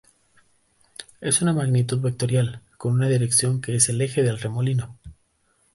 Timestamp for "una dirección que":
2.93-3.75